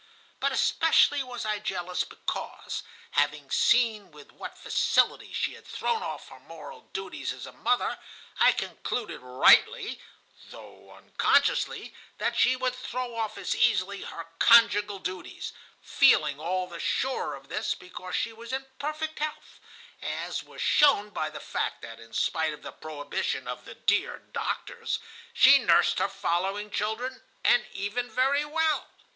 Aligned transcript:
But 0.39 0.51
especially 0.51 1.21
was 1.21 1.45
I 1.45 1.59
jealous 1.59 2.03
because, 2.03 2.81
having 3.11 3.51
seen 3.51 4.09
with 4.09 4.31
what 4.31 4.57
facility 4.57 5.31
she 5.31 5.53
had 5.53 5.67
thrown 5.67 6.01
off 6.01 6.29
her 6.29 6.39
moral 6.39 6.89
duties 6.91 7.31
as 7.31 7.45
a 7.45 7.51
mother, 7.51 7.99
I 8.39 8.51
concluded 8.53 9.19
rightly, 9.19 10.01
though 10.49 10.91
unconsciously, 10.91 11.93
that 12.17 12.35
she 12.35 12.55
would 12.55 12.73
throw 12.73 13.15
off 13.15 13.37
as 13.37 13.53
easily 13.55 14.01
her 14.01 14.25
conjugal 14.39 14.97
duties, 14.97 15.53
feeling 15.83 16.39
all 16.39 16.65
the 16.65 16.79
surer 16.79 17.35
of 17.35 17.49
this 17.49 17.75
because 17.75 18.15
she 18.15 18.33
was 18.33 18.51
in 18.51 18.65
perfect 18.79 19.19
health, 19.19 19.59
as 20.01 20.41
was 20.43 20.63
shown 20.63 21.11
by 21.11 21.29
the 21.29 21.39
fact 21.39 21.83
that, 21.83 21.99
in 21.99 22.11
spite 22.13 22.53
of 22.53 22.63
the 22.63 22.71
prohibition 22.71 23.47
of 23.47 23.65
the 23.65 23.75
dear 23.75 24.17
doctors, 24.17 24.97
she 25.31 25.59
nursed 25.59 25.99
her 25.99 26.09
following 26.09 26.71
children, 26.71 27.21
and 27.43 27.67
even 27.73 28.09
very 28.09 28.43
well." 28.43 28.87